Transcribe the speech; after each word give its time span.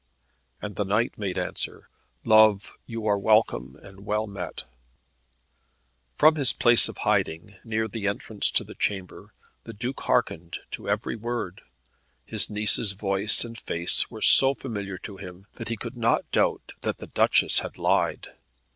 And 0.63 0.77
the 0.77 0.83
knight 0.83 1.15
made 1.19 1.37
answer, 1.37 1.87
"Love, 2.23 2.73
you 2.87 3.05
are 3.05 3.19
welcome 3.19 3.75
and 3.83 3.99
wellmet." 3.99 4.63
From 6.17 6.37
his 6.37 6.53
place 6.53 6.89
of 6.89 6.97
hiding, 6.97 7.59
near 7.63 7.87
the 7.87 8.07
entrance 8.07 8.49
to 8.49 8.63
the 8.63 8.73
chamber, 8.73 9.31
the 9.63 9.73
Duke 9.73 9.99
hearkened 10.01 10.57
to 10.71 10.89
every 10.89 11.15
word. 11.15 11.61
His 12.25 12.49
niece's 12.49 12.93
voice 12.93 13.45
and 13.45 13.55
face 13.59 14.09
were 14.09 14.23
so 14.23 14.55
familiar 14.55 14.97
to 14.97 15.17
him, 15.17 15.45
that 15.53 15.69
he 15.69 15.77
could 15.77 15.95
not 15.95 16.25
doubt 16.31 16.73
that 16.81 16.97
the 16.97 17.05
Duchess 17.05 17.59
had 17.59 17.77
lied. 17.77 18.29